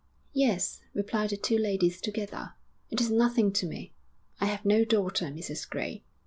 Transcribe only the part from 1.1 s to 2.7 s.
the two ladies together.